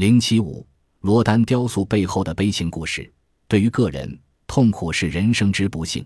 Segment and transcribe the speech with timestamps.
[0.00, 0.66] 零七五，
[1.00, 3.12] 罗丹雕塑背后的悲情故事。
[3.46, 6.02] 对于个人，痛苦是人生之不幸；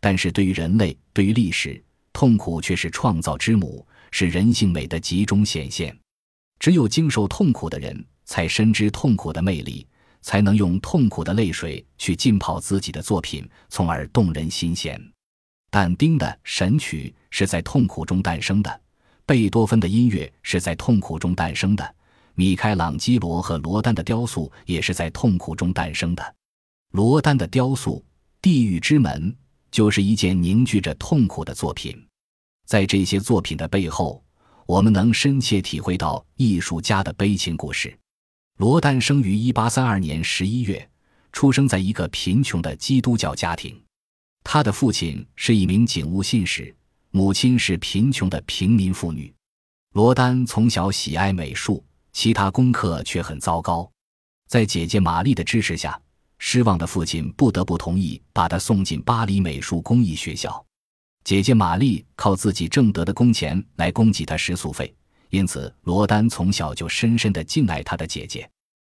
[0.00, 1.82] 但是对于人类，对于历史，
[2.12, 5.98] 痛苦却是创造之母，是人性美的集中显现。
[6.58, 9.86] 只有经受痛苦的人，才深知痛苦的魅力，
[10.20, 15.02] 才能用痛苦的泪水去浸泡自己的作品，从而动人心弦。
[15.70, 18.80] 但丁的神曲是在痛苦中诞生的，
[19.24, 21.94] 贝多芬的音乐是在痛苦中诞生的。
[22.38, 26.34] 米开朗基罗和罗丹的雕塑也是在痛苦中诞生的。
[26.92, 27.96] 罗丹的雕塑
[28.40, 29.32] 《地狱之门》
[29.72, 32.00] 就是一件凝聚着痛苦的作品。
[32.64, 34.22] 在这些作品的背后，
[34.66, 37.92] 我们能深切体会到艺术家的悲情故事。
[38.58, 40.90] 罗丹生于1832年11月，
[41.32, 43.76] 出生在一个贫穷的基督教家庭。
[44.44, 46.72] 他的父亲是一名警务信使，
[47.10, 49.34] 母亲是贫穷的平民妇女。
[49.94, 51.84] 罗丹从小喜爱美术。
[52.20, 53.88] 其他功课却很糟糕，
[54.48, 55.96] 在姐姐玛丽的支持下，
[56.38, 60.66] 失望的父亲不得不同意把他送进巴黎美术工艺学校。
[61.22, 64.92] 姐姐玛丽靠自己挣得的工钱来供给他食宿费，
[65.30, 68.50] 因此罗丹从小就深深的敬爱他的姐姐。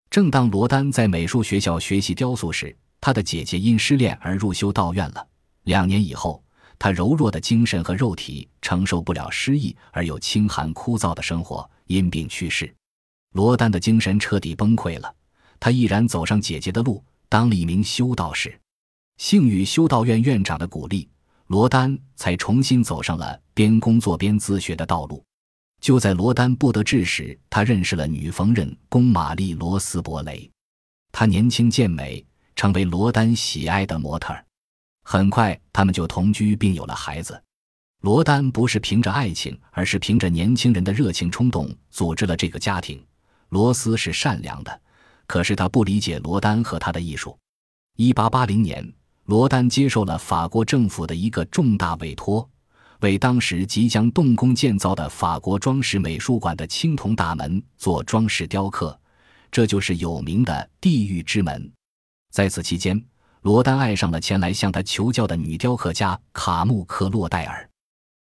[0.09, 5.29] 正当罗丹在美术学校学习雕塑时，他的姐姐因失恋而入修道院了。
[5.65, 6.43] 两年以后，
[6.79, 12.75] 他柔弱的精神和肉体承受不了失意而又清寒枯燥的生活，因病去世。
[13.33, 15.15] 罗丹的精神彻底崩溃了，
[15.61, 18.61] 他毅然走上姐姐的路，当了一名修道士。
[19.19, 21.09] 幸与修道院院长的鼓励，
[21.47, 25.23] 罗丹才重新走上了边工作边自学的道路。
[25.81, 30.51] 就在罗丹不得志时，他认识了女缝纫工玛丽·罗斯伯雷。
[31.13, 32.25] 她年轻健美，
[32.57, 34.35] 成为罗丹喜爱的模特。
[35.05, 37.41] 很快，他们就同居并有了孩子。
[38.03, 43.03] 罗丹不是凭着爱情，而是凭着年轻人的热情冲动组织了这个家庭。
[43.51, 44.81] 罗斯是善良的，
[45.27, 47.39] 可是他不理解罗丹和他的艺术。
[47.97, 48.93] 一八八零年，
[49.25, 52.49] 罗丹接受了法国政府的一个重大委托，
[53.01, 58.99] 为当时即将动工建造的法国装饰美术馆的青铜大门做装饰雕刻，
[59.51, 61.71] 这就是有名的地狱之门。
[62.33, 63.05] 在此期间，
[63.43, 67.69] 罗丹爱上了前来向他求教的女雕刻家卡穆克洛戴尔。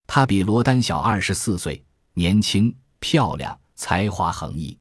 [0.09, 4.77] 她比罗丹小二十四岁，年轻、漂亮，才华横溢。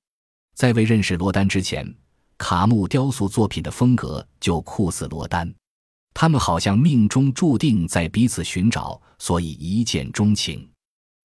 [0.60, 1.90] 在未认识罗丹之前，
[2.38, 5.50] 卡穆雕塑作品的风格就酷似罗丹，
[6.14, 10.70] 他们好像命中注定在彼此寻找，所以一见钟情。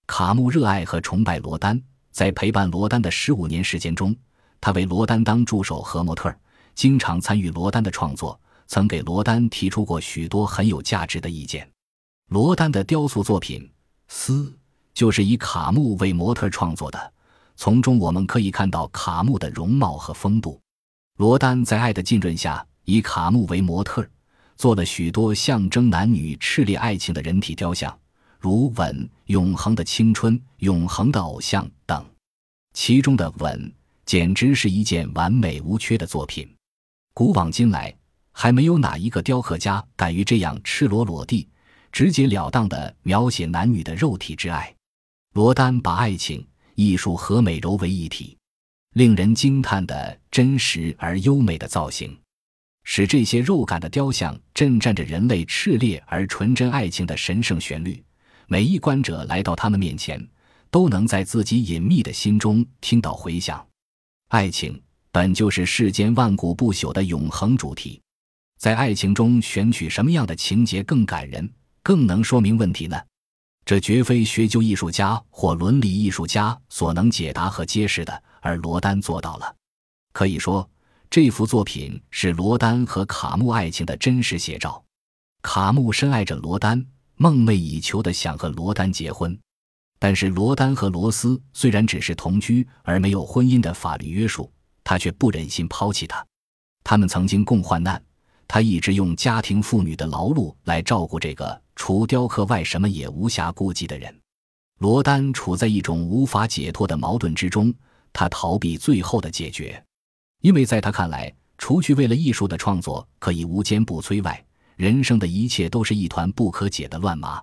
[0.07, 4.15] 卡穆热爱和崇拜罗丹，在陪伴罗丹的十五年时间中，
[4.61, 6.33] 他为罗丹当助手和模特，
[6.77, 11.69] 经常参与罗丹的创作，曾给罗丹提出过许多很有价值的意见。
[12.29, 13.61] 罗丹的雕塑作品
[14.07, 14.45] 《思》
[14.95, 17.13] 就是以卡穆为模特创作的。
[17.57, 20.61] 从中我们可以看到卡穆的容貌和风度。
[21.19, 24.05] 罗丹在爱的浸润下，以卡穆为模特，
[24.57, 27.97] 做了许多象征男女炽烈爱情的人体雕像，
[28.41, 32.05] 如《吻》《永恒的青春》《永恒的偶像》等。
[32.73, 33.57] 其中的《吻》
[34.05, 36.53] 简直是一件完美无缺的作品。
[37.15, 37.95] 古往今来，
[38.33, 41.49] 还没有哪一个雕刻家敢于这样赤裸裸地、
[41.93, 44.75] 直截了当地描写男女的肉体之爱。
[45.35, 46.45] 罗丹把爱情。
[46.75, 48.37] 艺术和美柔为一体，
[48.95, 52.17] 令人惊叹的真实而优美的造型，
[52.83, 58.03] 使这些肉感的雕像震颤着人类炽烈而纯真爱情的神圣旋律。
[58.47, 60.23] 每一观者来到他们面前，
[60.71, 63.67] 都能在自己隐秘的心中听到回响。
[64.29, 64.81] 爱情
[65.11, 68.01] 本就是世间万古不朽的永恒主题，
[68.59, 71.49] 在爱情中选取什么样的情节更感人，
[71.83, 73.01] 更能说明问题呢？
[73.65, 79.57] 这绝非学究艺术家或伦理艺术家所能解答和揭示的，而罗丹做到了。
[80.13, 80.69] 可以说，
[81.09, 84.85] 这幅作品是罗丹和卡穆爱情的真实写照。
[85.41, 86.85] 卡穆深爱着罗丹，
[87.17, 89.39] 梦寐以求的想和罗丹结婚。
[89.99, 96.25] 但是，罗丹和罗斯虽然只是同居而没有婚姻的法律约束，他却不忍心抛弃他。
[96.83, 98.03] 他们曾经共患难。
[98.47, 104.15] 他一直用家庭妇女的劳碌来照顾这个除雕刻外什么也无暇顾及的人。
[104.81, 107.73] 罗丹处在一种无法解脱的矛盾之中，
[108.13, 109.83] 他逃避最后的解决，
[110.43, 114.45] 因为在他看来，除去为了艺术的创作可以无坚不摧外，
[114.77, 117.43] 人生的一切都是一团不可解的乱麻。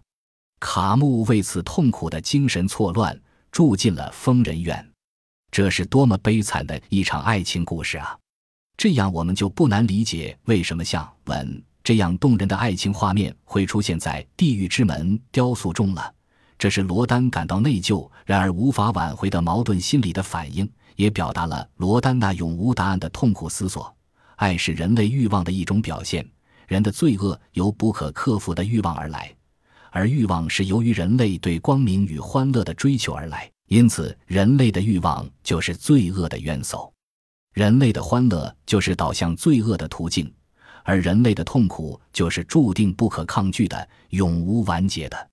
[0.59, 3.19] 卡穆为此痛苦的精神错乱，
[3.51, 4.87] 住进了疯人院。
[5.49, 8.17] 这是多么悲惨的一场爱情故事啊！
[8.81, 11.47] 这样，我们就不难理解为什么像《吻》
[11.83, 16.11] 这样动人的爱情画面会出现在《地狱之门》雕塑中了。
[16.57, 23.95] 这是罗丹感到内疚，然而无法挽回的矛盾心理的反应，也表达了罗丹那永无答案的痛苦思索。
[24.37, 26.27] 爱是人类欲望的一种表现，
[26.67, 29.31] 人的罪恶由不可克服的欲望而来，
[29.91, 33.47] 而欲望是由于人类对光明与欢乐的追求而来。
[33.67, 36.90] 因此，人类的欲望就是罪恶的元首，
[37.53, 40.33] 人类的欢乐就是导向罪恶的途径，
[40.83, 45.29] 而人类的痛苦就是注定不可抗拒的、永无完结的。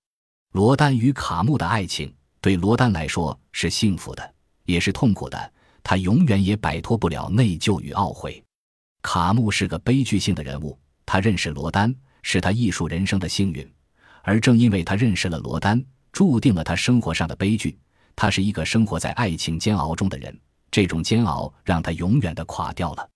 [0.52, 4.34] 罗丹与卡穆的爱情对罗丹来说是幸福的，
[4.64, 5.52] 也是痛苦的。
[5.84, 8.42] 他永远也摆脱不了内疚与懊悔。
[9.00, 13.66] 卡穆是个悲剧性的人物，他认识罗丹是他艺术人生的幸运，
[14.22, 15.82] 而正因为他认识了罗丹，
[16.12, 17.78] 注定了他生活上的悲剧。
[18.16, 20.36] 他是一个生活在爱情煎熬中的人，
[20.70, 23.08] 这种煎熬让他永远的垮掉了。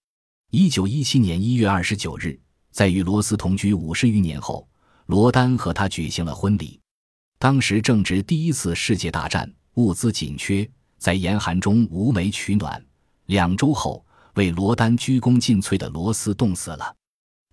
[0.50, 2.38] 一九一七年一月二十九日，
[2.70, 4.68] 在与罗斯同居五十余年后，
[5.06, 6.78] 罗丹和他举行了婚礼。
[7.38, 10.68] 当时正值第一次世界大战，物资紧缺。
[10.98, 12.80] 在严寒中无煤取暖，
[13.26, 16.94] 两周后，为罗丹鞠躬尽瘁的罗斯冻死了。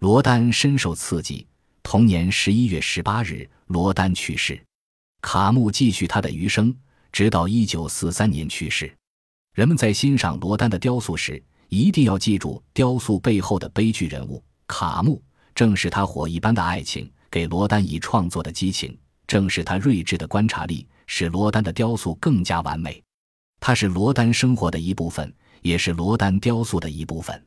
[0.02, 1.48] 罗丹深受刺激，
[1.81, 4.63] 同年十一月十八日，罗丹去世。
[5.22, 6.75] 卡穆继续他的余生，
[7.12, 8.95] 直到一九四三年去世。
[9.54, 15.22] 人们在欣赏罗丹的雕塑时，一定要记住雕塑背后的悲剧人物卡木。
[15.54, 18.90] 正是他火一般的爱情，给罗丹以创作的激情；
[19.28, 23.04] 正是他睿智的观察力，使罗丹的雕塑更加完美。
[23.60, 27.45] 他是罗丹生活的一部分，也是罗丹雕塑的一部分。